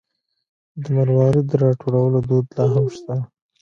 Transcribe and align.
د 0.81 0.83
مروارید 0.95 1.45
د 1.49 1.53
راټولولو 1.63 2.17
دود 2.27 2.45
لا 2.57 2.65
هم 2.73 2.85
شته. 2.95 3.15